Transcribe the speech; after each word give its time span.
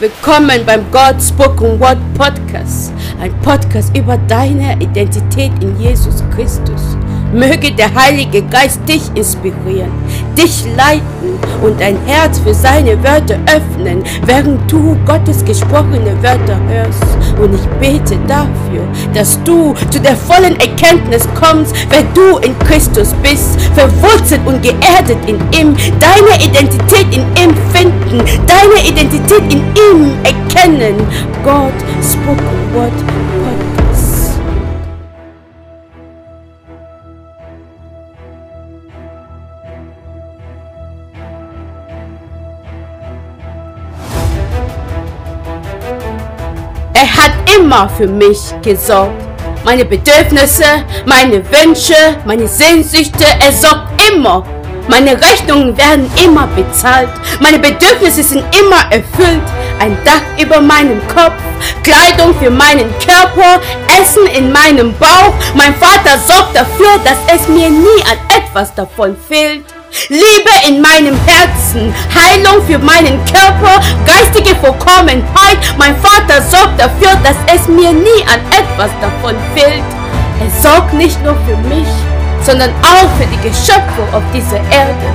Willkommen 0.00 0.64
beim 0.64 0.88
God 0.92 1.20
Spoken 1.20 1.80
Word 1.80 1.98
Podcast, 2.14 2.92
ein 3.20 3.36
Podcast 3.40 3.98
über 3.98 4.16
deine 4.28 4.74
Identität 4.80 5.50
in 5.60 5.76
Jesus 5.80 6.22
Christus. 6.32 6.96
Möge 7.32 7.72
der 7.72 7.92
Heilige 7.92 8.42
Geist 8.42 8.88
dich 8.88 9.02
inspirieren, 9.16 9.90
dich 10.38 10.64
leiten 10.76 11.38
und 11.62 11.80
dein 11.80 11.98
Herz 12.06 12.38
für 12.38 12.54
seine 12.54 13.02
Wörter 13.02 13.38
öffnen, 13.46 14.04
während 14.24 14.70
du 14.70 14.96
Gottes 15.04 15.44
gesprochene 15.44 16.14
Wörter 16.22 16.58
hörst. 16.68 17.02
Und 17.42 17.54
ich 17.54 17.66
bete 17.80 18.16
dafür, 18.28 18.86
dass 19.12 19.42
du 19.42 19.74
zu 19.90 20.00
der 20.00 20.16
vollen 20.16 20.58
Erkenntnis 20.60 21.28
kommst, 21.34 21.74
wer 21.90 22.02
du 22.14 22.38
in 22.38 22.56
Christus 22.60 23.12
bist, 23.22 23.60
verwurzelt 23.74 24.40
und 24.46 24.62
geerdet 24.62 25.18
in 25.26 25.36
ihm, 25.58 25.76
deine 25.98 26.44
Identität 26.44 27.06
in 27.10 27.22
ihm 27.42 27.54
finden, 27.72 28.22
deine 28.46 28.88
Identität 28.88 29.42
in 29.52 29.60
ihm 29.60 30.12
erkennen. 30.22 30.96
God 31.44 31.72
Spoken 32.02 32.74
Word 32.74 32.92
hat 47.28 47.58
immer 47.58 47.88
für 47.88 48.06
mich 48.06 48.38
gesorgt. 48.62 49.12
Meine 49.64 49.84
Bedürfnisse, 49.84 50.64
meine 51.04 51.42
Wünsche, 51.50 52.16
meine 52.24 52.48
Sehnsüchte, 52.48 53.24
er 53.40 53.52
sorgt 53.52 54.00
immer. 54.10 54.44
Meine 54.88 55.20
Rechnungen 55.20 55.76
werden 55.76 56.10
immer 56.24 56.46
bezahlt. 56.46 57.10
Meine 57.40 57.58
Bedürfnisse 57.58 58.22
sind 58.22 58.44
immer 58.58 58.90
erfüllt. 58.90 59.42
Ein 59.78 59.98
Dach 60.04 60.22
über 60.42 60.60
meinem 60.60 61.00
Kopf, 61.08 61.34
Kleidung 61.82 62.34
für 62.40 62.50
meinen 62.50 62.88
Körper, 62.98 63.60
Essen 64.00 64.26
in 64.28 64.50
meinem 64.50 64.94
Bauch. 64.94 65.34
Mein 65.54 65.74
Vater 65.74 66.18
sorgt 66.26 66.56
dafür, 66.56 66.98
dass 67.04 67.18
es 67.34 67.46
mir 67.48 67.68
nie 67.68 68.02
an 68.10 68.18
etwas 68.34 68.74
davon 68.74 69.14
fehlt. 69.28 69.64
Liebe 70.08 70.50
in 70.66 70.80
meinem 70.80 71.18
Herzen, 71.26 71.92
Heilung 72.14 72.64
für 72.66 72.78
meinen 72.78 73.18
Körper, 73.24 73.80
geistige 74.06 74.54
Vollkommenheit. 74.56 75.58
Mein 75.76 75.96
Vater 75.96 76.40
sorgt 76.42 76.80
dafür, 76.80 77.16
dass 77.24 77.36
es 77.54 77.66
mir 77.68 77.92
nie 77.92 78.22
an 78.26 78.40
etwas 78.50 78.90
davon 79.00 79.34
fehlt. 79.54 79.82
Er 80.40 80.62
sorgt 80.62 80.94
nicht 80.94 81.22
nur 81.24 81.34
für 81.46 81.56
mich, 81.68 81.88
sondern 82.42 82.70
auch 82.82 83.08
für 83.18 83.26
die 83.26 83.48
Geschöpfe 83.48 84.02
auf 84.12 84.22
dieser 84.32 84.60
Erde. 84.70 85.08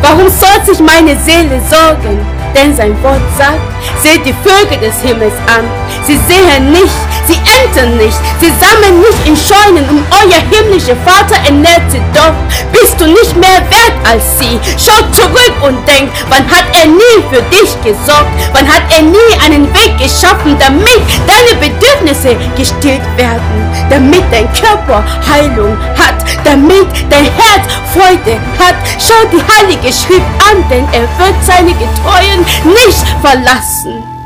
Warum 0.00 0.28
soll 0.28 0.64
sich 0.64 0.78
meine 0.78 1.16
Seele 1.16 1.60
sorgen? 1.68 2.24
Denn 2.54 2.74
sein 2.74 2.96
Wort 3.02 3.20
sagt, 3.36 3.60
seht 4.02 4.24
die 4.24 4.34
Vögel 4.44 4.78
des 4.78 5.00
Himmels 5.02 5.34
an. 5.46 5.64
Sie 6.04 6.16
sehen 6.16 6.70
nicht, 6.70 7.10
sie 7.28 7.38
ernten 7.44 7.98
nicht, 7.98 8.18
sie 8.40 8.52
sammeln 8.58 9.00
nicht 9.00 9.26
in 9.26 9.36
Scheunen 9.36 9.84
und 9.90 10.04
euer 10.10 10.40
himmlischer 10.50 10.96
Vater 11.04 11.36
ernährt 11.44 11.84
sie 11.90 12.00
doch. 12.14 12.32
Bist 12.72 12.98
du 12.98 13.06
nicht 13.06 13.36
mehr 13.36 13.60
wert 13.70 13.96
als 14.08 14.38
sie? 14.38 14.58
Schau 14.78 14.98
zurück 15.12 15.54
und 15.62 15.86
denk, 15.86 16.08
wann 16.30 16.44
hat 16.50 16.64
er 16.80 16.86
nie 16.86 17.18
für 17.30 17.42
dich 17.54 17.70
gesorgt? 17.84 18.32
Wann 18.52 18.66
hat 18.66 18.82
er 18.96 19.02
nie 19.02 19.32
einen 19.44 19.66
Weg 19.74 19.98
geschaffen, 19.98 20.56
damit 20.58 21.02
deine 21.28 21.54
Bedürfnisse 21.60 22.34
gestillt 22.56 23.04
werden? 23.16 23.58
Damit 23.90 24.24
dein 24.32 24.48
Körper 24.54 25.04
Heilung 25.28 25.76
hat, 25.98 26.24
damit 26.44 26.88
dein 27.10 27.24
Herz 27.24 27.64
Freude 27.92 28.38
hat. 28.58 28.76
Schau 28.98 29.28
die 29.30 29.42
Heilige 29.52 29.92
Schrift 29.92 30.32
an, 30.50 30.64
denn 30.70 30.86
er 30.92 31.02
wird 31.18 31.36
seine 31.44 31.72
Getreuen 31.72 32.40
nicht 32.64 33.04
verlassen. 33.22 34.17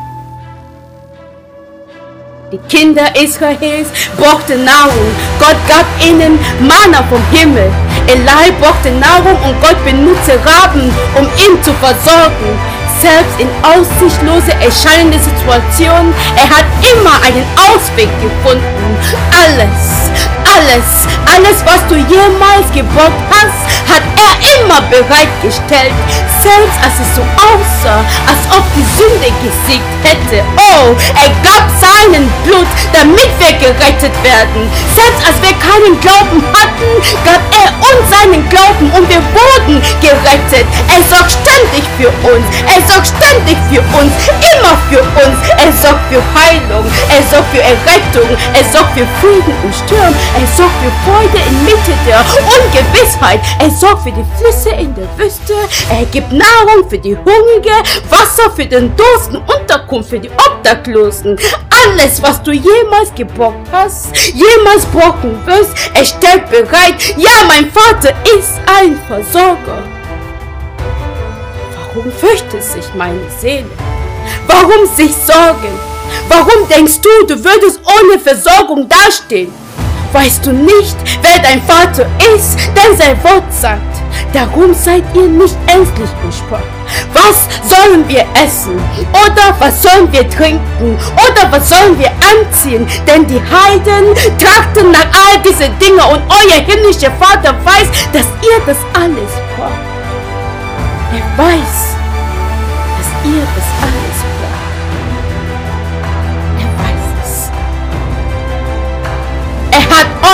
Die 2.52 2.58
Kinder 2.68 3.04
Israels 3.16 3.88
brauchten 4.18 4.62
Nahrung. 4.66 5.08
Gott 5.38 5.56
gab 5.66 5.86
ihnen 6.06 6.38
Manna 6.60 7.02
vom 7.08 7.22
Himmel. 7.32 7.72
Eli 8.06 8.52
brauchte 8.60 8.90
Nahrung 8.90 9.38
und 9.42 9.58
Gott 9.62 9.82
benutzte 9.86 10.34
Raben, 10.44 10.92
um 11.16 11.24
ihn 11.24 11.62
zu 11.62 11.72
versorgen. 11.80 12.52
Selbst 13.00 13.40
in 13.40 13.48
aussichtsloser 13.64 14.52
erscheinenden 14.60 15.18
Situationen, 15.22 16.12
er 16.36 16.50
hat 16.50 16.66
immer 16.92 17.16
einen 17.24 17.46
Ausweg 17.56 18.10
gefunden. 18.20 18.98
Alles, 19.32 20.10
alles, 20.52 20.88
alles, 21.34 21.58
was 21.64 21.80
du 21.88 21.96
jemals 21.96 22.68
gebraucht 22.72 23.22
hast, 23.30 23.62
hat 23.88 24.04
er 24.16 24.34
immer 24.58 24.80
bereitgestellt. 24.88 25.94
Selbst 26.40 26.78
als 26.82 26.96
es 27.00 27.16
so 27.16 27.22
aussah, 27.38 28.02
als 28.26 28.42
ob 28.50 28.64
die 28.74 28.86
Sünde 28.98 29.30
gesiegt 29.40 29.94
hätte. 30.02 30.44
Oh, 30.56 30.94
er 31.16 31.30
gab 31.46 31.64
seinen 31.78 32.28
Blut, 32.44 32.66
damit 32.92 33.30
wir 33.38 33.52
gerettet 33.58 34.14
werden. 34.22 34.68
Selbst 34.94 35.22
als 35.24 35.38
wir 35.40 35.54
keinen 35.58 35.98
Glauben 36.00 36.42
hatten, 36.52 36.90
gab 37.24 37.42
er 37.52 37.68
uns 37.88 38.04
seinen 38.10 38.48
Glauben 38.48 38.90
und 38.92 39.08
wir 39.08 39.22
wurden 39.32 39.80
gerettet. 40.00 40.66
Er 40.88 41.02
sorgt 41.08 41.32
ständig 41.32 41.84
für 41.96 42.10
uns. 42.28 42.46
Er 42.66 42.80
sorgt 42.88 43.08
ständig 43.08 43.56
für 43.70 43.82
uns. 43.98 44.12
Immer 44.52 44.74
für 44.90 45.02
uns. 45.22 45.38
Er 45.56 45.72
sorgt 45.72 46.04
für 46.10 46.22
Heilung. 46.34 46.41
Er 47.14 47.22
sorgt 47.24 47.54
für 47.54 47.60
Errettung. 47.60 48.36
Er 48.54 48.64
sorgt 48.64 48.98
für 48.98 49.06
Frieden 49.20 49.54
im 49.62 49.72
Sturm. 49.72 50.14
Er 50.40 50.46
sorgt 50.56 50.72
für 50.82 50.92
Freude 51.04 51.44
inmitten 51.46 51.98
der 52.06 52.20
Ungewissheit. 52.20 53.40
Er 53.58 53.70
sorgt 53.70 54.04
für 54.04 54.12
die 54.12 54.24
Flüsse 54.38 54.70
in 54.70 54.94
der 54.94 55.06
Wüste. 55.18 55.54
Er 55.90 56.06
gibt 56.06 56.32
Nahrung 56.32 56.88
für 56.88 56.98
die 56.98 57.14
Hungrige, 57.14 57.74
Wasser 58.08 58.50
für 58.56 58.64
den 58.64 58.96
Dursten, 58.96 59.36
Unterkunft 59.36 60.08
für 60.08 60.18
die 60.18 60.30
Obdachlosen. 60.30 61.38
Alles, 61.84 62.22
was 62.22 62.42
du 62.42 62.52
jemals 62.52 63.14
gebraucht 63.14 63.66
hast, 63.70 64.16
jemals 64.32 64.86
brauchen 64.86 65.38
wirst, 65.46 65.72
er 65.92 66.04
stellt 66.04 66.48
bereit. 66.50 67.14
Ja, 67.18 67.44
mein 67.46 67.70
Vater 67.70 68.14
ist 68.38 68.60
ein 68.80 68.98
Versorger. 69.06 69.82
Warum 71.76 72.10
fürchtet 72.12 72.64
sich 72.64 72.84
meine 72.94 73.20
Seele? 73.38 73.70
Warum 74.46 74.86
sich 74.94 75.14
sorgen? 75.14 75.91
Warum 76.28 76.68
denkst 76.68 77.00
du, 77.00 77.26
du 77.26 77.44
würdest 77.44 77.80
ohne 77.84 78.18
Versorgung 78.18 78.88
dastehen? 78.88 79.52
Weißt 80.12 80.44
du 80.44 80.52
nicht, 80.52 80.96
wer 81.22 81.38
dein 81.38 81.62
Vater 81.62 82.06
ist? 82.34 82.58
Denn 82.76 82.96
sein 82.96 83.16
Wort 83.24 83.50
sagt, 83.50 83.80
darum 84.32 84.74
seid 84.74 85.04
ihr 85.14 85.26
nicht 85.26 85.56
ängstlich 85.66 86.10
gesprochen. 86.24 86.68
Was 87.14 87.48
sollen 87.66 88.06
wir 88.08 88.26
essen? 88.34 88.78
Oder 89.12 89.56
was 89.58 89.82
sollen 89.82 90.12
wir 90.12 90.28
trinken? 90.28 90.98
Oder 91.14 91.50
was 91.50 91.68
sollen 91.70 91.98
wir 91.98 92.10
anziehen? 92.10 92.86
Denn 93.06 93.26
die 93.26 93.40
Heiden 93.40 94.14
trachten 94.38 94.90
nach 94.90 95.06
all 95.12 95.40
diese 95.40 95.70
Dinge 95.80 96.04
und 96.06 96.22
euer 96.28 96.60
himmlischer 96.66 97.12
Vater 97.12 97.54
weiß, 97.64 97.88
dass 98.12 98.26
ihr 98.42 98.60
das 98.66 98.78
alles 98.92 99.30
braucht. 99.56 99.72
Er 101.14 101.44
weiß, 101.44 101.91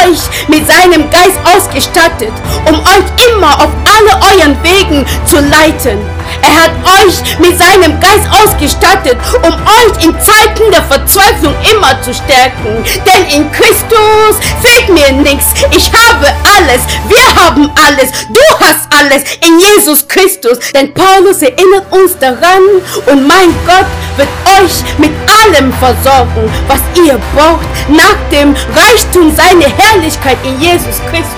euch 0.08 0.48
mit 0.48 0.66
seinem 0.66 1.08
Geist 1.10 1.38
ausgestattet, 1.44 2.32
um 2.68 2.74
euch 2.80 3.34
immer 3.34 3.54
auf 3.56 3.70
alle 3.84 4.40
euren 4.40 4.56
Wegen 4.62 5.06
zu 5.26 5.36
leiten. 5.36 6.17
Er 6.42 6.64
hat 6.64 6.70
euch 7.04 7.38
mit 7.38 7.58
seinem 7.58 7.98
Geist 8.00 8.26
ausgestattet, 8.30 9.16
um 9.42 9.52
euch 9.52 10.04
in 10.04 10.14
Zeiten 10.20 10.70
der 10.70 10.82
Verzweiflung 10.82 11.54
immer 11.72 12.00
zu 12.02 12.12
stärken. 12.14 12.84
Denn 13.06 13.40
in 13.40 13.50
Christus 13.52 14.38
fehlt 14.62 14.88
mir 14.88 15.12
nichts. 15.12 15.54
Ich 15.70 15.90
habe 15.92 16.26
alles. 16.56 16.82
Wir 17.08 17.42
haben 17.42 17.70
alles. 17.86 18.10
Du 18.28 18.64
hast 18.64 18.88
alles 18.90 19.22
in 19.46 19.58
Jesus 19.58 20.06
Christus. 20.06 20.58
Denn 20.74 20.92
Paulus 20.94 21.42
erinnert 21.42 21.90
uns 21.90 22.18
daran 22.18 22.62
und 23.06 23.26
mein 23.26 23.54
Gott 23.66 23.86
wird 24.16 24.28
euch 24.60 24.98
mit 24.98 25.12
allem 25.44 25.72
versorgen, 25.74 26.50
was 26.66 26.80
ihr 26.96 27.18
braucht, 27.34 27.66
nach 27.88 28.16
dem 28.30 28.54
Reichtum 28.74 29.34
seiner 29.34 29.68
Herrlichkeit 29.76 30.38
in 30.44 30.60
Jesus 30.60 31.00
Christus. 31.10 31.34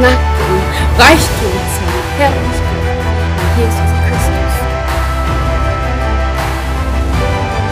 Nach 0.00 0.08
dem 0.08 0.98
Reichtum 0.98 1.63
Herrlichkeit 2.18 2.84
in 3.42 3.60
Jesus 3.60 3.90
Christus. 4.06 4.54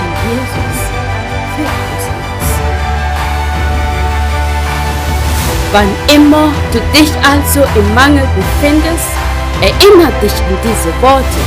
In 0.02 0.12
Jesus 0.26 0.78
nichts. 1.58 2.04
Wann 5.72 5.90
immer 6.14 6.52
du 6.72 6.80
dich 6.92 7.12
also 7.22 7.62
im 7.78 7.94
Mangel 7.94 8.26
befindest, 8.34 9.10
erinnere 9.60 10.12
dich 10.20 10.32
an 10.32 10.58
diese 10.64 10.92
Worte. 11.00 11.42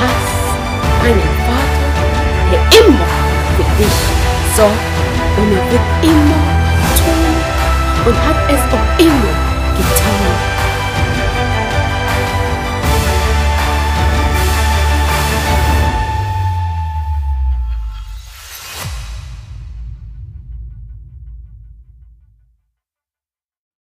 Hast 0.00 0.44
einen 1.02 1.30
Vater, 1.46 1.86
der 2.52 2.60
immer 2.80 3.06
für 3.56 3.82
dich 3.82 3.98
sorgt 4.54 4.94
und 5.38 5.50
er 5.50 5.64
wird 5.72 5.86
immer 6.02 6.40
tun 6.98 7.34
und 8.06 8.16
hat 8.28 8.36
es 8.50 8.60
auch 8.72 8.98
immer 8.98 9.43